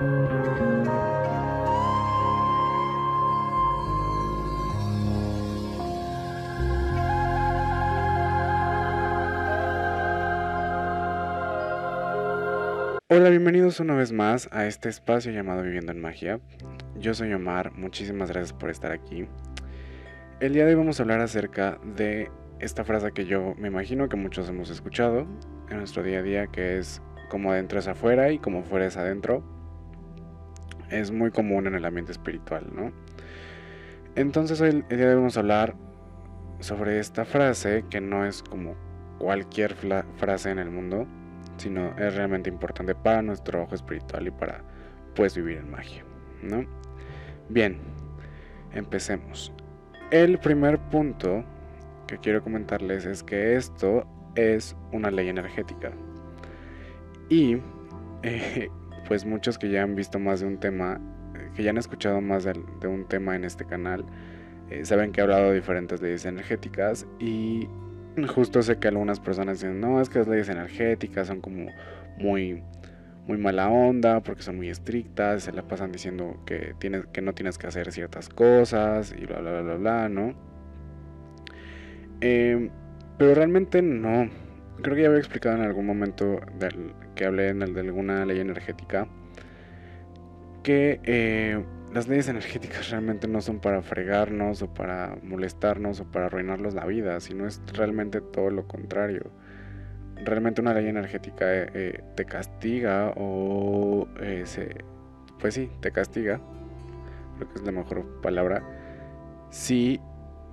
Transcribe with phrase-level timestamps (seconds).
[0.00, 0.30] Hola,
[13.30, 16.38] bienvenidos una vez más a este espacio llamado Viviendo en Magia.
[16.96, 19.26] Yo soy Omar, muchísimas gracias por estar aquí.
[20.38, 22.30] El día de hoy vamos a hablar acerca de
[22.60, 25.26] esta frase que yo me imagino que muchos hemos escuchado
[25.68, 28.96] en nuestro día a día, que es como adentro es afuera y como fuera es
[28.96, 29.57] adentro.
[30.90, 32.92] Es muy común en el ambiente espiritual, ¿no?
[34.14, 35.76] Entonces hoy día de hoy vamos a hablar
[36.60, 38.74] sobre esta frase que no es como
[39.18, 39.74] cualquier
[40.16, 41.06] frase en el mundo,
[41.56, 44.64] sino es realmente importante para nuestro ojo espiritual y para
[45.14, 46.04] pues vivir en magia,
[46.42, 46.64] ¿no?
[47.48, 47.78] Bien,
[48.72, 49.52] empecemos.
[50.10, 51.44] El primer punto
[52.06, 55.92] que quiero comentarles es que esto es una ley energética.
[57.28, 57.58] Y
[58.22, 58.70] eh,
[59.08, 61.00] pues muchos que ya han visto más de un tema,
[61.56, 62.52] que ya han escuchado más de,
[62.86, 64.04] un tema en este canal,
[64.70, 67.66] eh, saben que he hablado de diferentes leyes energéticas y
[68.28, 71.70] justo sé que algunas personas dicen, no, es que las leyes energéticas son como
[72.18, 72.62] muy,
[73.26, 77.32] muy mala onda porque son muy estrictas, se la pasan diciendo que, tienes, que no
[77.32, 80.34] tienes que hacer ciertas cosas y bla, bla, bla, bla, bla ¿no?
[82.20, 82.68] Em,
[83.16, 84.28] pero realmente no.
[84.82, 86.40] Creo que ya había explicado en algún momento
[87.14, 89.08] que hablé en el de alguna ley energética
[90.62, 96.26] que eh, las leyes energéticas realmente no son para fregarnos o para molestarnos o para
[96.26, 99.30] arruinarnos la vida, sino es realmente todo lo contrario.
[100.24, 104.08] Realmente una ley energética eh, eh, te castiga o
[104.44, 104.84] se,
[105.40, 106.40] pues sí, te castiga,
[107.36, 108.62] creo que es la mejor palabra,
[109.50, 110.00] si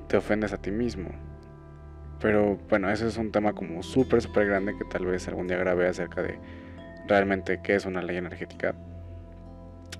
[0.07, 1.09] te ofendes a ti mismo.
[2.21, 5.57] Pero bueno, ese es un tema como súper, súper grande que tal vez algún día
[5.57, 6.39] grabé acerca de
[7.07, 8.75] realmente qué es una ley energética.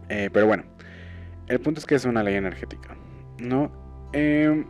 [0.07, 0.63] pero bueno,
[1.47, 2.95] el punto es que es una ley energética,
[3.39, 3.71] ¿no?
[4.13, 4.65] Em,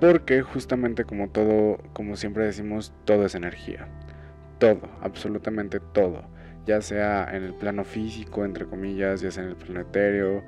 [0.00, 3.88] porque justamente como todo, como siempre decimos, todo es energía.
[4.58, 6.22] Todo, absolutamente todo.
[6.66, 10.42] Ya sea en el plano físico, entre comillas, ya sea en el planetario,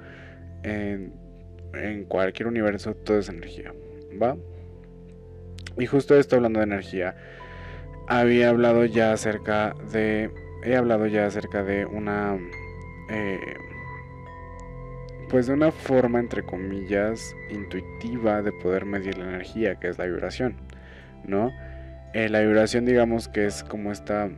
[0.62, 1.12] en,
[1.74, 3.72] en cualquier universo, todo es energía.
[4.20, 4.36] ¿Va?
[5.78, 7.16] Y justo esto hablando de energía,
[8.08, 10.30] había hablado ya acerca de.
[10.64, 12.36] He hablado ya acerca de una.
[13.10, 13.38] Eh,
[15.28, 20.06] pues de una forma entre comillas intuitiva de poder medir la energía, que es la
[20.06, 20.56] vibración,
[21.24, 21.52] ¿no?
[22.14, 24.30] Eh, la vibración digamos que es como esta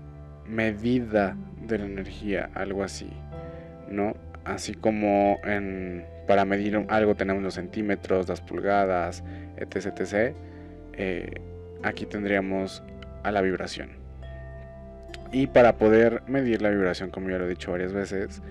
[0.46, 3.10] medida de la energía, algo así,
[3.88, 4.14] ¿no?
[4.44, 9.22] Así como en, para medir algo tenemos los centímetros, las pulgadas,
[9.58, 10.00] etc.
[10.00, 10.34] etc.
[11.02, 11.40] Eh,
[11.82, 12.82] aquí tendríamos
[13.22, 13.88] a la vibración.
[15.32, 18.42] Y para poder medir la vibración, como ya lo he dicho varias veces,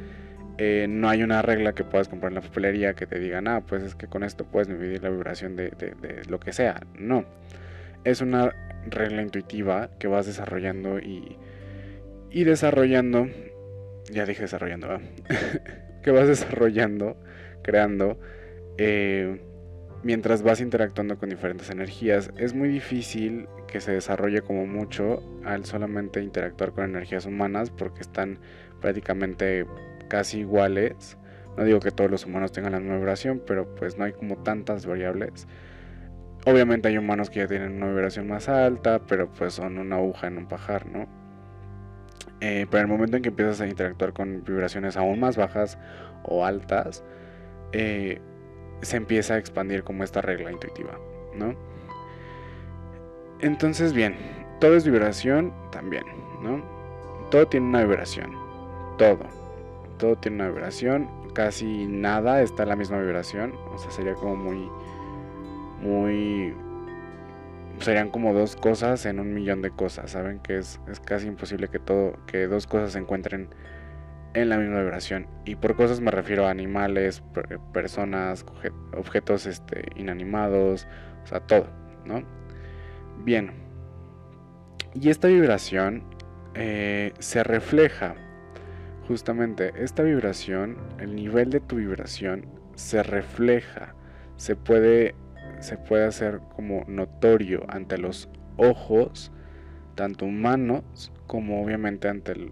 [0.57, 3.61] eh, no hay una regla que puedas comprar en la papelería que te diga, ah,
[3.67, 5.71] pues es que con esto puedes medir la vibración de,
[6.27, 6.81] lo que sea.
[6.97, 7.23] No.
[8.03, 8.55] Es una
[8.87, 11.37] regla intuitiva que vas desarrollando y,
[12.31, 13.27] desarrollando.
[14.11, 14.99] Ya dije desarrollando,
[16.03, 17.15] que vas desarrollando,
[17.61, 18.19] creando.
[18.79, 19.39] Eh,
[20.03, 25.65] mientras vas interactuando con diferentes energías, es muy difícil que se desarrolle como mucho al
[25.65, 28.39] solamente interactuar con energías humanas porque están
[28.81, 29.65] prácticamente
[30.07, 31.17] casi iguales.
[31.57, 34.37] No digo que todos los humanos tengan la misma vibración, pero pues no hay como
[34.37, 35.47] tantas variables.
[36.45, 40.27] Obviamente hay humanos que ya tienen una vibración más alta, pero pues son una aguja
[40.27, 41.07] en un pajar, ¿no?
[42.41, 45.77] Eh, pero en el momento en que empiezas a interactuar con vibraciones aún más bajas
[46.23, 47.03] o altas,
[47.73, 48.21] eh,
[48.81, 50.97] se empieza a expandir como esta regla intuitiva,
[51.35, 51.55] ¿no?
[53.39, 54.15] Entonces, bien,
[54.59, 56.03] todo es vibración también,
[56.41, 56.63] ¿no?
[57.31, 58.33] Todo tiene una vibración,
[58.97, 59.39] todo
[59.99, 64.35] todo tiene una vibración, casi nada está en la misma vibración, o sea, sería como
[64.35, 64.67] muy,
[65.81, 66.55] muy,
[67.79, 70.39] serían como dos cosas en un millón de cosas, ¿saben?
[70.39, 73.49] Que es, casi imposible que todo, que dos cosas se encuentren
[74.33, 75.27] en la misma vibración.
[75.45, 77.23] Y por cosas me refiero a animales,
[77.73, 78.45] personas,
[78.97, 80.87] objetos este, inanimados,
[81.23, 81.67] o sea, todo,
[82.05, 82.23] ¿no?
[83.23, 83.51] Bien.
[84.93, 86.03] Y esta vibración
[86.55, 88.15] eh, se refleja
[89.09, 92.45] justamente esta vibración, el nivel de tu vibración
[92.75, 93.95] se refleja,
[94.37, 95.15] se puede,
[95.61, 99.31] se puede hacer como notorio ante los ojos,
[99.95, 102.51] tanto humanos como obviamente ante el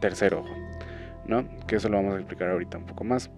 [0.00, 0.52] tercer ojo,
[1.26, 1.44] ¿no?
[1.66, 3.30] Que eso lo vamos a explicar ahorita un poco más.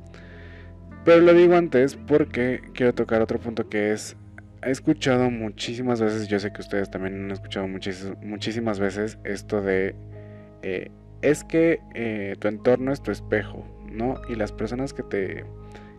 [1.05, 4.17] Pero lo digo antes porque quiero tocar otro punto que es,
[4.63, 9.95] he escuchado muchísimas veces, yo sé que ustedes también han escuchado muchísimas veces esto de...
[10.63, 10.91] Eh,
[11.21, 14.21] es que eh, tu entorno es tu espejo, ¿no?
[14.29, 15.45] Y las personas que te,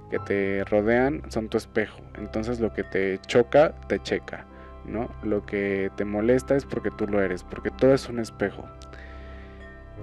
[0.10, 2.02] que te rodean son tu espejo.
[2.18, 4.46] Entonces lo que te choca, te checa,
[4.86, 5.10] ¿no?
[5.24, 8.66] Lo que te molesta es porque tú lo eres, porque todo es un espejo.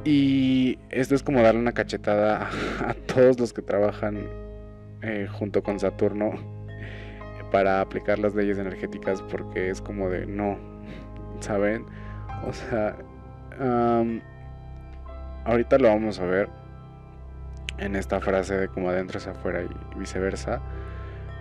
[0.04, 2.48] Y esto es como darle una cachetada
[2.86, 4.26] a, todos los que trabajan
[5.02, 6.32] eh, junto con Saturno
[7.50, 10.58] para aplicar las leyes energéticas porque es como de no,
[11.40, 11.84] ¿saben?
[12.48, 12.96] O sea,
[15.44, 16.48] ahorita lo vamos a ver
[17.78, 20.60] en esta frase de como adentro es afuera y viceversa.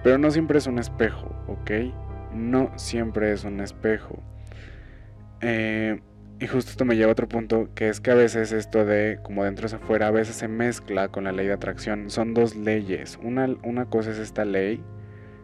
[0.03, 1.71] Pero no siempre es un espejo, ¿ok?
[2.33, 4.21] No siempre es un espejo.
[5.42, 6.01] Eh,
[6.41, 9.19] y justo esto me lleva a otro punto, que es que a veces esto de
[9.21, 12.09] como adentro es afuera, a veces se mezcla con la ley de atracción.
[12.09, 13.19] Son dos leyes.
[13.21, 14.83] Una, una cosa es esta ley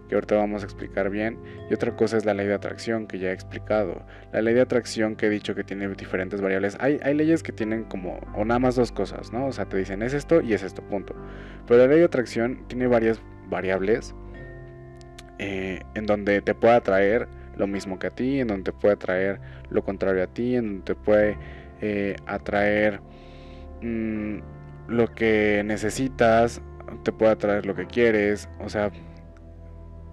[0.09, 1.37] que ahorita vamos a explicar bien,
[1.69, 4.05] y otra cosa es la ley de atracción que ya he explicado.
[4.31, 7.51] La ley de atracción que he dicho que tiene diferentes variables, hay, hay leyes que
[7.51, 9.45] tienen como, o nada más dos cosas, ¿no?
[9.47, 11.13] O sea, te dicen es esto y es esto, punto.
[11.67, 14.15] Pero la ley de atracción tiene varias variables
[15.37, 17.27] eh, en donde te puede atraer
[17.57, 19.39] lo mismo que a ti, en donde te puede atraer
[19.69, 21.37] lo contrario a ti, en donde te puede
[21.81, 23.01] eh, atraer
[23.81, 24.37] mm,
[24.87, 26.61] lo que necesitas,
[27.03, 28.91] te puede atraer lo que quieres, o sea,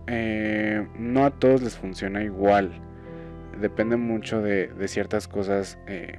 [0.07, 2.73] eh, no a todos les funciona igual.
[3.61, 6.19] Depende mucho de, ciertas cosas eh,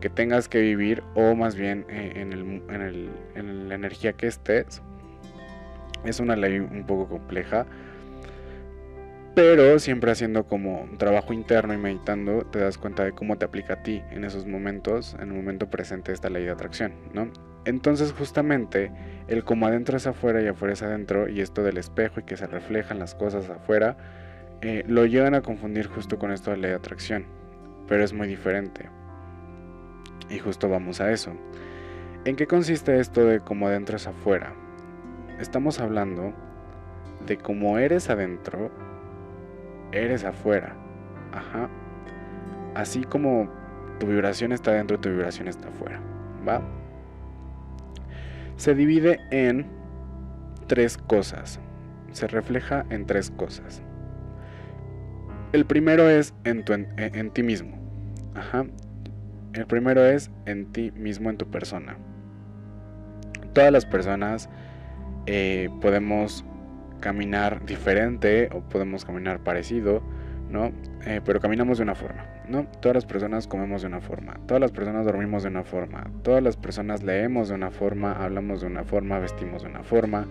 [0.00, 4.82] que tengas que vivir o más bien eh, en, la energía que estés.
[6.04, 7.66] Es una ley un poco compleja.
[9.34, 13.46] Pero siempre haciendo como un trabajo interno y meditando, te das cuenta de cómo te
[13.46, 17.30] aplica a ti en esos momentos, en el momento presente esta ley de atracción, ¿no?
[17.64, 18.92] Entonces justamente
[19.28, 22.36] el como adentro es afuera y afuera es adentro y esto del espejo y que
[22.36, 23.96] se reflejan las cosas afuera,
[24.60, 27.24] eh, lo llegan a confundir justo con esto de la ley de atracción,
[27.88, 28.90] pero es muy diferente.
[30.28, 31.32] Y justo vamos a eso.
[32.26, 34.52] ¿En qué consiste esto de como adentro es afuera?
[35.40, 36.34] Estamos hablando
[37.26, 38.70] de cómo eres adentro,
[39.92, 40.74] eres afuera.
[41.32, 41.68] Ajá.
[42.74, 43.48] Así como
[43.98, 46.00] tu vibración está dentro, tu vibración está afuera.
[46.46, 46.60] ¿Va?
[48.62, 49.66] se divide en
[50.68, 51.58] tres cosas.
[52.12, 53.82] Se refleja en tres cosas.
[55.52, 56.64] El primero es en,
[56.96, 57.76] en, ti mismo.
[58.36, 58.64] Ajá.
[59.54, 61.96] El primero es en ti mismo, en tu persona.
[63.52, 64.48] Todas las personas
[65.26, 66.44] eh, podemos
[67.02, 70.02] caminar diferente o podemos caminar parecido,
[70.48, 70.72] ¿no?
[71.04, 72.24] Eh, pero caminamos de una forma.
[72.48, 72.66] ¿no?
[72.80, 76.42] Todas las personas comemos de una forma, todas las personas dormimos de una forma, todas
[76.42, 80.26] las personas leemos de una forma, hablamos de una forma, vestimos de una forma.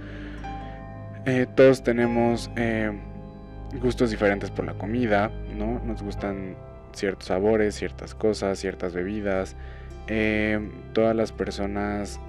[1.25, 2.91] Eh, todos tenemos eh,
[3.81, 5.79] gustos diferentes por la comida, ¿no?
[5.85, 6.56] Nos gustan
[6.94, 9.56] ciertos sabores, ciertas cosas, ciertas bebidas.
[10.94, 12.19] Todas las personas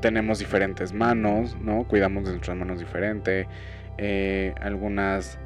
[0.00, 1.84] tenemos diferentes manos, ¿no?
[1.84, 3.48] Cuidamos de nuestras manos diferente.
[4.60, 5.38] algunas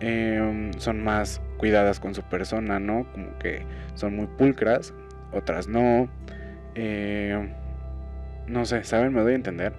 [0.00, 3.10] Em, son más cuidadas con su persona, ¿no?
[3.12, 3.64] Como que
[3.94, 4.92] son muy pulcras,
[5.32, 6.08] otras no.
[6.74, 7.50] Em,
[8.46, 9.14] no sé, ¿saben?
[9.14, 9.72] Me doy a entender.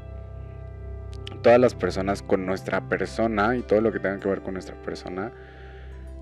[1.44, 4.76] Todas las personas con nuestra persona y todo lo que tenga que ver con nuestra
[4.82, 5.32] persona,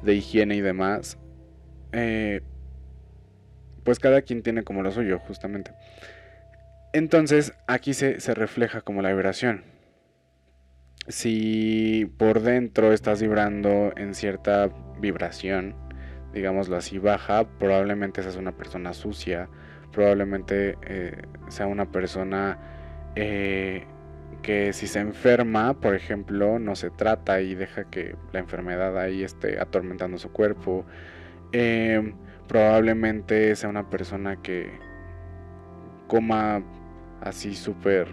[0.04, 1.18] de higiene y demás,
[1.94, 2.42] eh,
[3.84, 5.72] pues cada quien tiene como lo suyo, justamente.
[6.96, 9.76] Entonces aquí se, se refleja como la vibración
[11.08, 15.76] si por dentro estás vibrando en cierta vibración,
[16.34, 19.48] digámoslo así, baja, probablemente seas una persona sucia,
[19.92, 22.58] probablemente eh, sea una persona
[23.16, 23.86] eh,
[24.42, 29.24] que si se enferma, por ejemplo, no se trata y deja que la enfermedad ahí
[29.24, 30.86] esté atormentando su cuerpo.
[31.52, 32.14] Eh,
[32.48, 34.72] probablemente sea una persona que
[36.08, 36.64] coma
[37.26, 38.08] así súper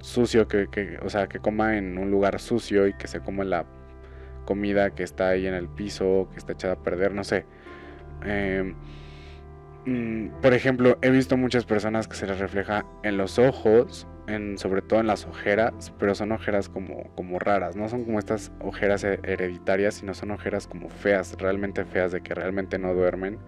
[0.00, 3.64] sucio, que, o sea, que coma en un lugar sucio y que se coma la
[4.44, 7.46] comida que está ahí en el piso, que está echada a perder, no sé.
[8.24, 8.74] Em,
[9.86, 14.58] mm, por ejemplo, he visto muchas personas que se les refleja en los ojos, en,
[14.58, 18.52] sobre todo en las ojeras, pero son ojeras como, como raras, no son como estas
[18.60, 23.38] ojeras hereditarias, sino son ojeras como feas, realmente feas, de que realmente no duermen,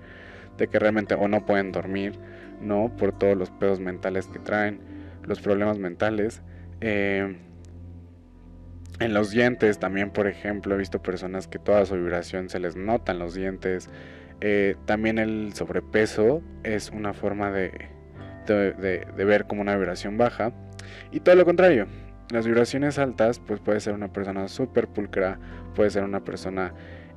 [0.59, 2.19] de que realmente o no pueden dormir,
[2.63, 2.95] ¿no?
[2.97, 4.81] Por todos los pedos mentales que traen
[5.25, 6.43] los problemas mentales.
[6.81, 7.37] Eh,
[9.01, 12.77] en los dientes también, por ejemplo, he visto personas que toda su vibración se les
[12.77, 13.89] nota en los dientes.
[14.41, 17.89] Eh, también el sobrepeso es una forma de,
[18.47, 20.53] de, ver como una vibración baja.
[21.11, 21.87] Y todo lo contrario,
[22.31, 25.39] las vibraciones altas, pues puede ser una persona súper pulcra,
[25.75, 26.73] puede ser una persona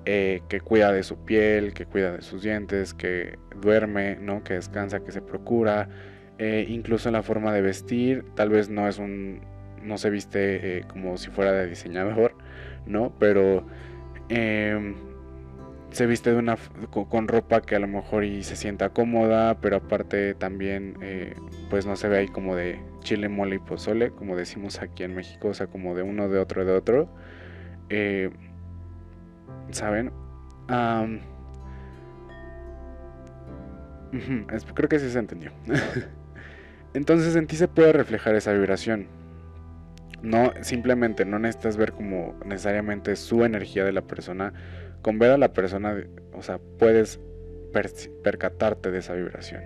[0.05, 4.43] eh, que cuida de su piel, que cuida de sus dientes, que duerme, ¿no?
[4.43, 5.89] Que descansa, que se procura,
[6.37, 9.41] eh, incluso en la forma de vestir, tal vez no es un,
[9.81, 12.35] no se viste como si fuera de diseñador,
[12.85, 13.13] ¿no?
[13.19, 13.65] Pero
[14.29, 14.95] em,
[15.91, 16.57] se viste de una,
[16.91, 20.97] con ropa que a lo mejor y se sienta cómoda, pero aparte también
[21.69, 25.15] pues no se ve ahí como de chile, mole y pozole, como decimos aquí en
[25.15, 27.09] México, o sea, como de uno, de otro, de otro.
[27.89, 28.29] Eh,
[29.71, 30.11] ¿Saben?
[34.73, 35.51] creo que sí se entendió.
[36.93, 39.07] Entonces en ti se puede reflejar esa vibración.
[40.21, 44.53] No, simplemente no necesitas ver como necesariamente su energía de la persona.
[45.01, 45.95] Con ver a la persona,
[46.33, 47.19] o sea, puedes
[48.23, 49.61] percatarte de esa vibración.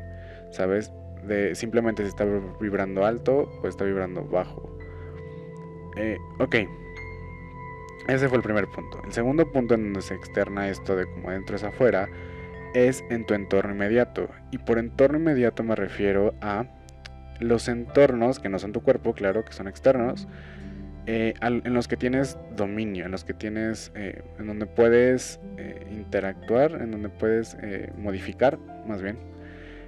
[0.51, 0.91] ¿Sabes?
[1.23, 2.25] de simplemente si está
[2.59, 4.77] vibrando alto o está vibrando bajo.
[5.97, 6.55] Eh, ok,
[8.13, 9.01] ese fue el primer punto.
[9.05, 12.07] El segundo punto en donde se externa esto de como adentro es afuera
[12.73, 14.29] es en tu entorno inmediato.
[14.51, 16.65] Y por entorno inmediato me refiero a
[17.39, 20.27] los entornos que no son tu cuerpo, claro, que son externos,
[21.07, 25.39] eh, en los que tienes dominio, en los que tienes, eh, en donde puedes
[25.89, 27.57] interactuar, en donde puedes
[27.97, 29.17] modificar, más bien,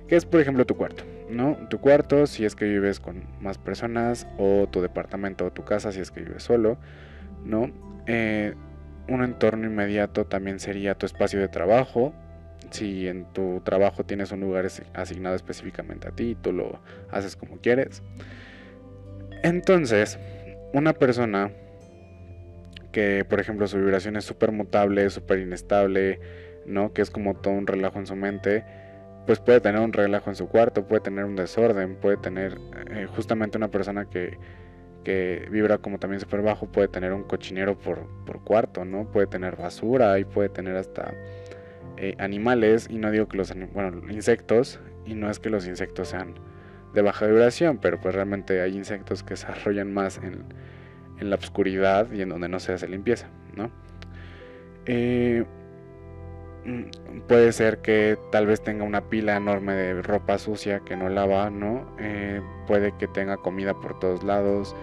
[0.08, 1.04] que es por ejemplo tu cuarto.
[1.32, 1.58] ¿no?
[1.70, 5.92] Tu cuarto si es que vives con más personas o tu departamento o tu casa
[5.92, 6.78] si es que vives solo,
[7.44, 7.72] ¿no?
[8.08, 8.54] Eh,
[9.08, 12.14] un entorno inmediato también sería tu espacio de trabajo.
[12.70, 16.80] Si en tu trabajo tienes un lugar asignado específicamente a ti, tú lo
[17.12, 18.02] haces como quieres.
[19.44, 20.20] Entonces,
[20.74, 21.52] una persona
[22.92, 26.20] que, por ejemplo, su vibración es súper mutable, súper inestable,
[26.66, 26.94] ¿no?
[26.94, 28.64] Que es como todo un relajo en su mente,
[29.26, 32.58] pues puede tener un relajo en su cuarto, puede tener un desorden, puede tener
[32.92, 34.38] eh, justamente una persona que,
[35.04, 39.06] que vibra como también súper bajo, puede tener un cochinero por, por, cuarto, ¿no?
[39.12, 41.14] Puede tener basura y puede tener hasta
[41.98, 46.10] eh, animales, y no digo que los, bueno, insectos, y no es que los insectos
[46.10, 46.36] sean
[46.94, 50.44] de baja vibración, pero pues realmente hay insectos que se desarrollan más en,
[51.20, 53.72] en la oscuridad y en donde no se hace limpieza, ¿no?
[54.86, 55.46] Eh,
[57.28, 61.50] puede ser que tal vez tenga una pila enorme de ropa sucia que no lava,
[61.50, 61.86] ¿no?
[62.00, 64.76] Eh, puede que tenga comida por todos lados.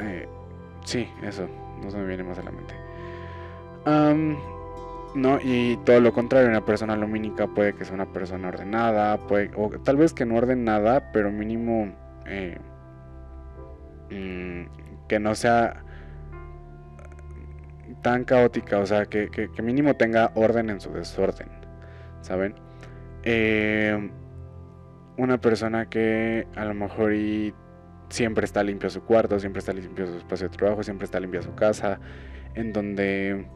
[0.00, 0.28] Eh,
[0.84, 1.48] sí, eso,
[1.82, 2.74] no se me viene más a la mente.
[5.14, 9.50] no, y todo lo contrario, una persona lumínica puede que sea una persona ordenada, puede,
[9.56, 11.94] o tal vez que no orden nada, pero mínimo
[12.26, 12.58] eh,
[14.10, 15.82] mm, que no sea
[18.02, 21.48] tan caótica, o sea, que, mínimo tenga orden en su desorden,
[22.20, 22.54] ¿saben?
[23.22, 24.10] Eh,
[25.16, 27.54] una persona que a lo mejor y
[28.08, 31.42] siempre está limpio su cuarto, siempre está limpio su espacio de trabajo, siempre está limpia
[31.42, 32.00] su casa,
[32.54, 33.46] en donde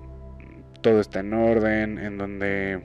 [0.80, 2.82] todo está en orden, en donde,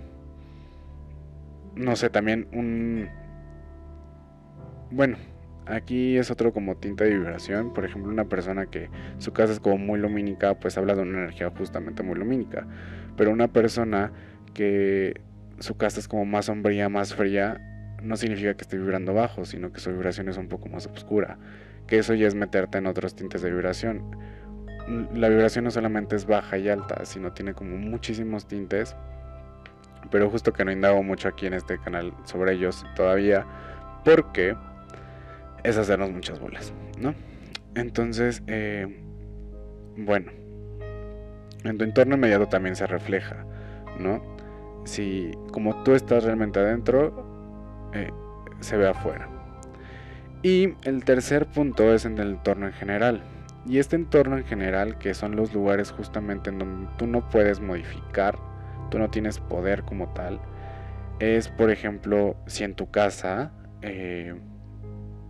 [1.75, 3.09] no sé, también un...
[4.91, 5.17] Bueno,
[5.67, 7.73] Aquí es otro como tinta de vibración.
[7.73, 11.23] Por ejemplo, una persona que su casa es como muy lumínica, pues habla de una
[11.23, 12.67] energía justamente muy lumínica.
[13.17, 14.11] Pero una persona
[14.53, 15.21] que
[15.59, 17.74] su casa es como más sombría, más fría,
[18.05, 21.37] no significa que esté vibrando bajo, sino que su vibración es un poco más oscura.
[21.87, 24.15] Que eso ya es meterte en otros tintes de vibración.
[25.13, 28.95] La vibración no solamente es baja y alta, sino tiene como muchísimos tintes.
[30.11, 33.45] Pero justo que no indago mucho aquí en este canal sobre ellos todavía.
[34.03, 34.55] Porque
[35.63, 37.15] es hacernos muchas bolas, ¿no?
[37.73, 38.87] Entonces, eh,
[39.97, 40.31] bueno,
[41.63, 43.45] en tu entorno inmediato también se refleja,
[43.99, 44.21] ¿no?
[44.85, 47.34] Si como tú estás realmente adentro,
[47.95, 48.11] eh,
[48.59, 49.27] se ve afuera.
[50.43, 53.23] Y el tercer punto es en el entorno en general.
[53.67, 57.59] Y este entorno en general, que son los lugares justamente en donde tú no puedes
[57.59, 58.37] modificar,
[58.91, 60.39] tú no tienes poder como tal,
[61.19, 64.35] es por ejemplo si en tu casa eh,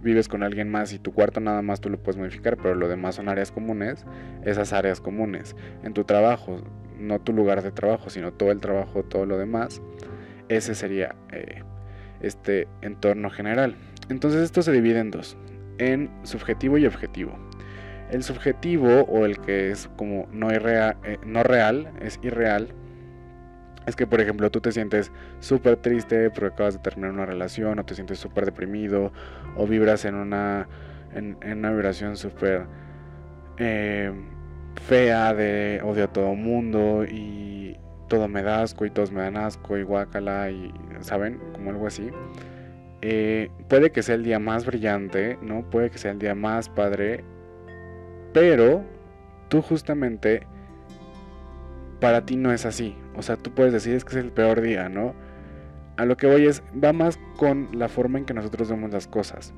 [0.02, 2.90] vives con alguien más y tu cuarto nada más tú lo puedes modificar, pero lo
[2.90, 4.06] demás son áreas comunes,
[4.44, 5.56] esas áreas comunes.
[5.84, 6.62] En tu trabajo,
[7.00, 9.82] no tu lugar de trabajo, sino todo el trabajo, todo lo demás,
[10.50, 11.64] ese sería eh,
[12.26, 13.76] este entorno general.
[14.10, 15.38] Entonces esto se divide en dos,
[15.78, 17.38] en subjetivo y objetivo.
[18.12, 22.74] El subjetivo o el que es como no, eh, no real, es irreal,
[23.86, 27.78] es que, por ejemplo, tú te sientes súper triste porque acabas de terminar una relación,
[27.78, 29.12] o te sientes súper deprimido,
[29.56, 30.68] o vibras en una,
[31.14, 32.66] en, una vibración súper
[33.58, 34.12] eh,
[34.88, 37.78] fea de odio a todo mundo y
[38.16, 41.38] todo me da asco y todos me dan asco y guácala y, ¿saben?
[41.52, 42.12] Como algo así.
[43.02, 45.70] Eh, puede que sea el día más brillante, ¿no?
[45.70, 47.26] Puede que sea el día más padre,
[48.34, 48.86] pero
[49.50, 50.48] tú justamente
[52.00, 52.96] para ti no es así.
[53.18, 55.14] O sea, tú puedes decir es que es el peor día, ¿no?
[55.98, 59.08] A lo que voy es, va más con la forma en que nosotros vemos las
[59.08, 59.54] cosas.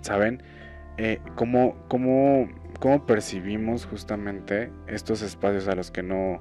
[0.00, 0.42] ¿Saben?
[0.96, 2.48] Eh, cómo, cómo,
[2.78, 6.40] cómo, percibimos justamente estos espacios a los que no,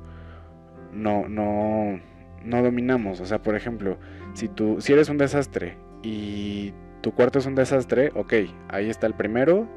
[0.93, 1.99] no, no,
[2.43, 3.19] no dominamos.
[3.19, 3.97] O sea, por ejemplo,
[4.33, 8.33] si, tú, si eres un desastre y tu cuarto es un desastre, ok,
[8.67, 9.67] ahí está el primero,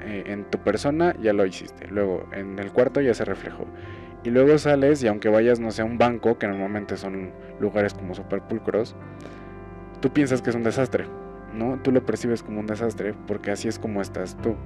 [0.00, 3.66] eh, en tu persona ya lo hiciste, luego en el cuarto ya se reflejó.
[4.22, 7.92] Y luego sales y aunque vayas, no sé, a un banco, que normalmente son lugares
[7.92, 8.96] como super pulcros,
[10.00, 11.06] tú piensas que es un desastre,
[11.52, 11.78] ¿no?
[11.82, 14.56] Tú lo percibes como un desastre porque así es como estás tú.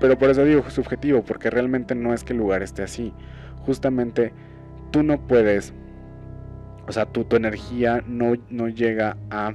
[0.00, 3.12] Pero por eso digo subjetivo, porque realmente no es que el lugar esté así.
[3.64, 4.32] Justamente
[4.90, 5.72] tú no puedes,
[6.86, 9.54] o sea, tu, tu energía no, no llega a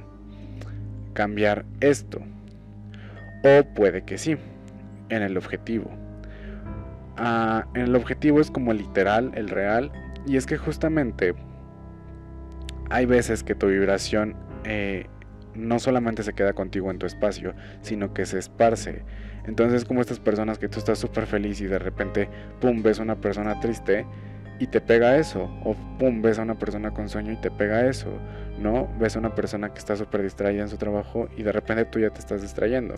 [1.12, 2.20] cambiar esto.
[3.44, 4.36] O puede que sí,
[5.08, 5.90] en el objetivo.
[7.16, 9.92] Ah, en el objetivo es como literal, el real,
[10.26, 11.34] y es que justamente
[12.90, 15.06] hay veces que tu vibración eh,
[15.54, 19.04] no solamente se queda contigo en tu espacio, sino que se esparce.
[19.46, 22.28] Entonces como estas personas que tú estás súper feliz y de repente,
[22.60, 24.06] pum, ves una persona triste
[24.58, 25.50] y te pega eso.
[25.64, 28.10] O pum, ves a una persona con sueño y te pega eso.
[28.58, 28.88] ¿No?
[28.98, 31.98] Ves a una persona que está súper distraída en su trabajo y de repente tú
[31.98, 32.94] ya te estás distrayendo.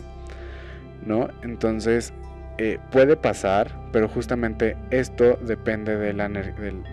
[1.05, 1.29] ¿No?
[1.41, 2.13] Entonces
[2.59, 6.83] eh, puede pasar, pero justamente esto depende de la, del,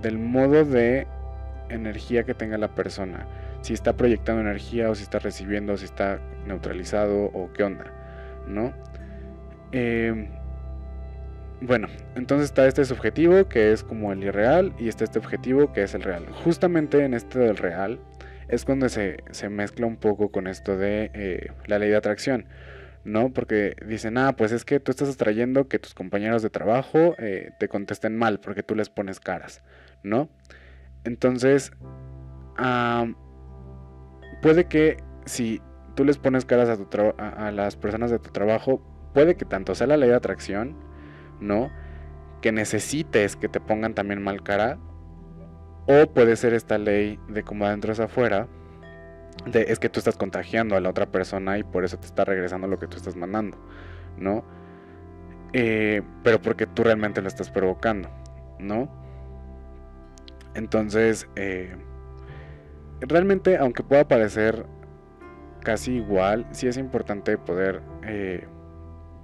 [0.00, 1.06] del, modo de
[1.68, 3.26] energía que tenga la persona.
[3.60, 7.84] Si está proyectando energía o si está recibiendo, si está neutralizado o qué onda,
[8.46, 8.72] ¿no?
[9.72, 10.28] Em,
[11.62, 15.82] bueno, entonces está este subjetivo que es como el irreal y está este objetivo que
[15.82, 16.26] es el real.
[16.44, 18.00] Justamente en este del real
[18.48, 22.46] es cuando se, se mezcla un poco con esto de eh, la ley de atracción.
[23.04, 23.32] ¿no?
[23.32, 27.50] Porque dicen, ah, pues es que tú estás atrayendo que tus compañeros de trabajo eh,
[27.58, 29.62] te contesten mal porque tú les pones caras,
[30.02, 30.28] ¿no?
[31.04, 31.72] Entonces,
[34.40, 35.60] puede que si
[35.96, 38.80] tú les pones caras a, tu a, las personas de tu trabajo,
[39.14, 40.76] puede que tanto sea la ley de atracción,
[41.42, 41.70] ¿no?
[42.40, 44.78] Que necesites que te pongan también mal cara,
[45.86, 48.48] o puede ser esta ley de como adentro es afuera,
[49.52, 52.66] es que tú estás contagiando a la otra persona y por eso te está regresando
[52.68, 53.58] lo que tú estás mandando,
[54.16, 54.44] ¿no?
[55.52, 58.08] Eh, pero porque tú realmente lo estás provocando,
[58.58, 58.88] ¿no?
[60.54, 61.76] Entonces, eh,
[63.00, 64.66] realmente, aunque pueda parecer
[65.62, 68.46] casi igual, sí es importante poder, eh,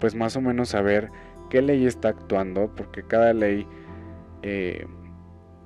[0.01, 1.11] pues más o menos saber
[1.49, 3.67] qué ley está actuando, porque cada ley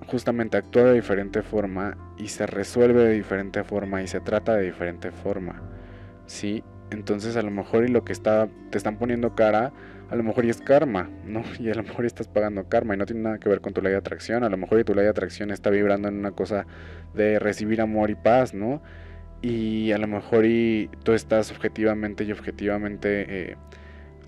[0.07, 4.65] justamente actúa de diferente forma y se resuelve de diferente forma y se trata de
[4.65, 5.63] diferente forma.
[6.27, 6.63] ¿Sí?
[6.91, 9.73] Entonces a lo mejor y lo que está, te están poniendo cara,
[10.11, 11.43] a lo mejor y es karma, ¿no?
[11.59, 13.81] Y a lo mejor estás pagando karma y no tiene nada que ver con tu
[13.81, 14.45] ley de atracción.
[14.45, 16.67] A lo mejor y tu ley de atracción está vibrando en una cosa
[17.15, 18.83] de recibir amor y paz, ¿no?
[19.41, 23.57] Y a lo mejor y tú estás objetivamente y objetivamente eh,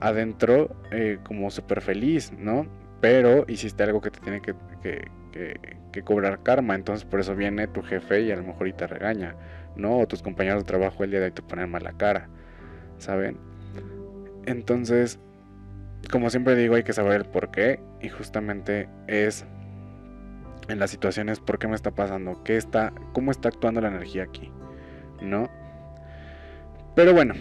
[0.01, 2.67] adentro eh, como súper feliz, ¿no?
[3.01, 7.83] Pero hiciste algo que te tiene que, que, cobrar karma, entonces por eso viene tu
[7.83, 9.37] jefe y a lo mejor y te regaña,
[9.77, 9.99] ¿no?
[9.99, 12.29] O tus compañeros de trabajo el día de hoy te ponen mala cara,
[12.99, 13.39] ¿saben?
[14.47, 15.19] Entonces,
[16.11, 19.47] como siempre digo, hay que saber el por qué y justamente es
[20.69, 24.25] en las situaciones por qué me está pasando, qué está, cómo está actuando la energía
[24.25, 24.51] aquí,
[25.23, 25.49] ¿no?
[26.95, 27.35] Pero bueno,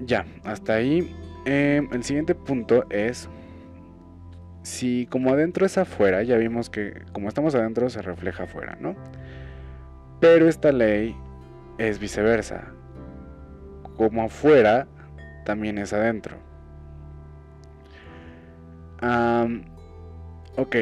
[0.00, 1.14] ya, hasta ahí.
[1.46, 3.28] Eh, el siguiente punto es
[4.62, 8.94] si como adentro es afuera, ya vimos que como estamos adentro se refleja afuera, ¿no?
[10.20, 11.16] Pero esta ley
[11.78, 12.72] es viceversa.
[13.96, 14.86] Como afuera,
[15.44, 16.36] también es adentro.
[20.56, 20.76] ok.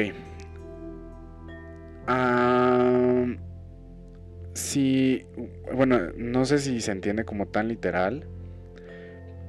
[4.53, 5.25] si,
[5.73, 8.27] bueno, no sé si se entiende como tan literal,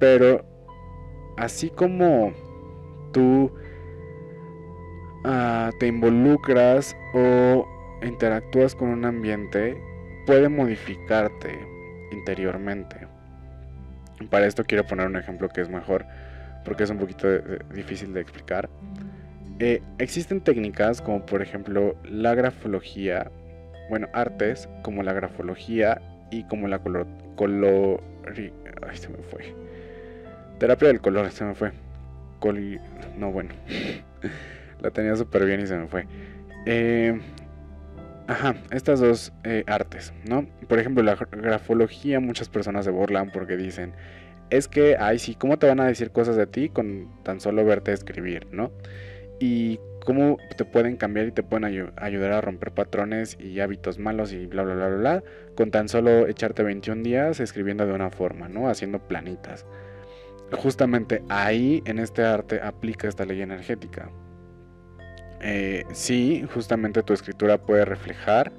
[0.00, 0.44] pero
[1.36, 2.32] así como
[3.12, 3.52] tú
[5.22, 7.68] Ah, te involucras o
[8.02, 9.78] interactúas con un ambiente,
[10.26, 11.58] puede modificarte
[12.10, 13.06] interiormente.
[14.30, 16.06] Para esto quiero poner un ejemplo que es mejor,
[16.64, 17.28] porque es un poquito
[17.74, 18.70] difícil de explicar.
[19.58, 23.30] Eh, existen técnicas como por ejemplo la grafología,
[23.90, 27.06] bueno, artes como la grafología y como la color...
[27.36, 28.02] color
[28.34, 29.54] ay, se me fue.
[30.60, 31.72] Terapia del color, se me fue.
[33.16, 33.48] no, bueno.
[34.82, 36.06] La tenía súper bien y se me fue.
[36.66, 37.18] Eh,
[38.28, 40.46] ajá, estas dos eh, artes, ¿no?
[40.68, 43.94] Por ejemplo, la grafología, muchas personas se burlan porque dicen,
[44.50, 47.64] es que, ay, sí, ¿cómo te van a decir cosas de ti con tan solo
[47.64, 48.70] verte escribir, ¿no?
[49.38, 54.34] Y cómo te pueden cambiar y te pueden ayudar a romper patrones y hábitos malos
[54.34, 55.22] y bla, bla, bla, bla, bla,
[55.56, 58.68] con tan solo echarte 21 días escribiendo de una forma, ¿no?
[58.68, 59.64] Haciendo planitas.
[60.52, 64.10] Justamente ahí, en este arte, aplica esta ley energética.
[65.40, 68.52] Eh, sí, justamente tu escritura puede reflejar,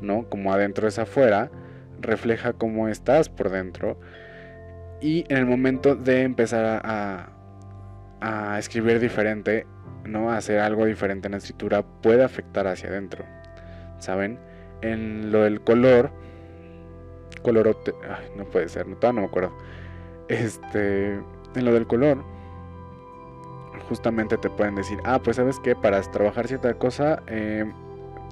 [0.00, 0.28] ¿no?
[0.28, 1.50] Como adentro es afuera,
[2.00, 3.98] refleja cómo estás por dentro.
[5.00, 7.32] Y en el momento de empezar a,
[8.20, 9.66] a escribir diferente,
[10.04, 10.30] ¿no?
[10.30, 13.24] Hacer algo diferente en la escritura puede afectar hacia adentro.
[13.98, 14.38] ¿Saben?
[14.82, 16.10] En lo del color.
[17.42, 17.76] Color
[18.36, 19.56] no puede ser, no, no me acuerdo.
[20.28, 21.18] Este.
[21.54, 22.22] En lo del color.
[23.88, 27.64] Justamente te pueden decir, ah, pues sabes que para trabajar cierta cosa, eh,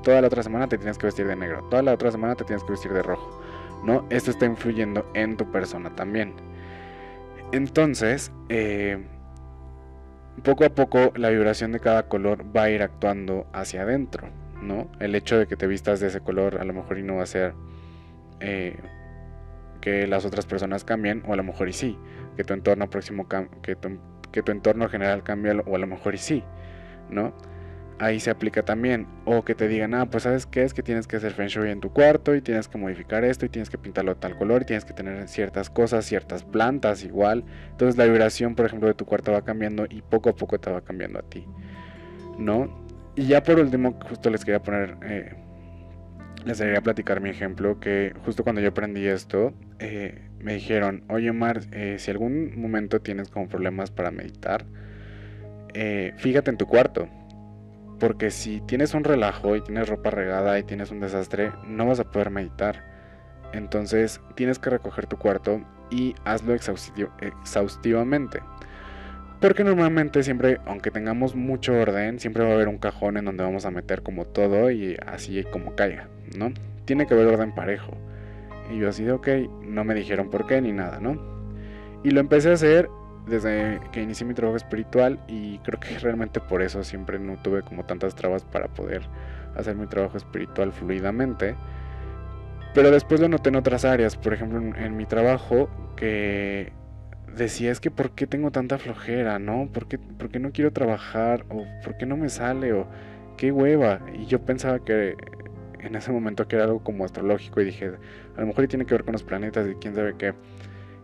[0.03, 2.45] toda la otra semana te tienes que vestir de negro, toda la otra semana te
[2.45, 3.41] tienes que vestir de rojo,
[3.85, 4.05] ¿no?
[4.11, 6.35] Esto está influyendo en tu persona también.
[7.53, 9.03] Entonces, eh,
[10.45, 14.29] poco a poco la vibración de cada color va a ir actuando hacia adentro,
[14.61, 14.89] ¿no?
[15.01, 17.23] El hecho de que te vistas de ese color a lo mejor y no va
[17.23, 17.55] a ser
[18.41, 18.77] eh,
[19.87, 21.97] que las otras personas cambien, o a lo mejor y sí,
[22.37, 23.77] que tu entorno próximo, que
[24.33, 26.43] que tu entorno general cambie, o a lo mejor y sí,
[27.09, 27.33] ¿no?
[27.99, 29.07] ahí se aplica también.
[29.25, 31.71] O que te digan, ah, pues sabes qué es que tienes que hacer feng shui
[31.71, 34.63] en tu cuarto y tienes que modificar esto y tienes que pintarlo de tal color
[34.63, 37.45] y tienes que tener ciertas cosas, ciertas plantas igual.
[37.71, 40.69] Entonces la vibración, por ejemplo, de tu cuarto va cambiando y poco a poco te
[40.69, 41.47] va cambiando a ti.
[42.39, 42.85] ¿No?
[43.15, 45.35] Y ya por último, justo les quería poner, eh,
[46.47, 51.33] les quería platicar mi ejemplo, que justo cuando yo aprendí esto, eh, me dijeron, oye
[51.33, 54.65] Mar, eh, si algún momento tienes como problemas para meditar,
[56.17, 57.07] fíjate en tu cuarto
[57.99, 62.01] porque si tienes un relajo y tienes ropa regada y tienes un desastre, no vas
[62.01, 62.85] a poder meditar.
[63.53, 68.41] Entonces tienes que recoger tu cuarto y hazlo exhaustivamente.
[69.41, 73.45] Porque normalmente siempre, aunque tengamos mucho orden, siempre va a haber un cajón en donde
[73.45, 76.53] vamos a meter como todo y así como caiga, ¿no?
[76.87, 77.93] Tiene que haber orden parejo.
[78.73, 79.29] Y yo así de, ok,
[79.63, 81.21] no me dijeron por qué ni nada, ¿no?
[82.03, 82.89] Y lo empecé a hacer
[83.27, 87.63] desde que inicié mi trabajo espiritual y creo que realmente por eso siempre no tuve
[87.63, 89.03] como tantas trabas para poder
[89.57, 91.57] hacer mi trabajo espiritual fluidamente.
[92.75, 96.73] Pero después lo noté en otras áreas, por ejemplo en, mi trabajo que
[97.37, 99.69] decía es que por qué tengo tanta flojera, ¿no?
[99.73, 101.45] ¿Por qué, ¿Por qué no quiero trabajar?
[101.51, 102.73] ¿O por qué no me sale?
[102.73, 102.87] ¿O
[103.37, 104.01] qué hueva?
[104.15, 105.17] Y yo pensaba que
[105.81, 107.93] en ese momento que era algo como astrológico y dije,
[108.37, 110.35] a lo mejor tiene que ver con los planetas y quién sabe qué.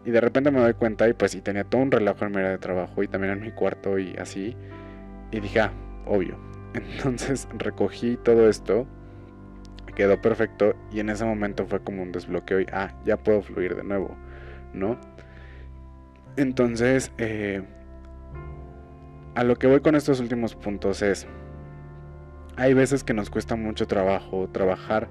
[0.05, 2.39] Y de repente me doy cuenta y pues y tenía todo un relajo en mi
[2.39, 4.57] área de trabajo y también en mi cuarto y así.
[5.31, 5.73] Y dije, ah,
[6.07, 6.37] obvio.
[6.75, 8.87] Entonces recogí todo esto,
[9.95, 13.77] quedó perfecto y en ese momento fue como un desbloqueo y, ah, ya puedo fluir
[13.77, 14.17] de nuevo,
[14.73, 14.99] ¿no?
[16.37, 17.63] Entonces, eh,
[19.35, 21.27] a lo que voy con estos últimos puntos es,
[22.57, 25.09] hay veces que nos cuesta mucho trabajo trabajar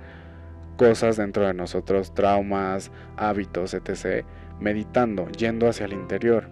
[0.77, 4.25] cosas dentro de nosotros, traumas, hábitos, etc
[4.61, 6.49] meditando, yendo hacia el interior.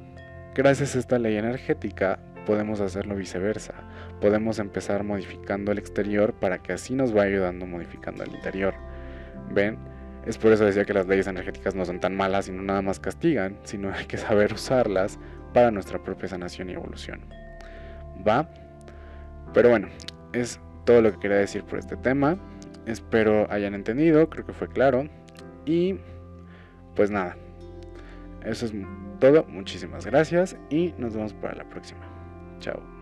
[0.56, 3.76] Gracias a esta ley energética podemos hacerlo viceversa.
[4.20, 8.74] Podemos empezar modificando el exterior para que así nos vaya ayudando modificando el interior.
[9.52, 9.78] ¿Ven?
[10.26, 12.82] Es por eso decía que las leyes energéticas no son tan malas y no nada
[12.82, 15.20] más castigan, sino hay que saber usarlas
[15.54, 17.22] para nuestra propia sanación y evolución.
[18.28, 18.50] ¿Va?
[19.54, 19.88] Pero bueno,
[20.34, 22.38] es todo lo que quería decir por este tema.
[22.86, 25.08] Espero hayan entendido, creo que fue claro.
[25.66, 25.96] Y
[26.96, 27.38] pues nada,
[28.46, 28.74] eso es
[29.20, 29.46] todo.
[29.46, 32.02] Muchísimas gracias y nos vemos para la próxima.
[32.60, 32.99] Chao.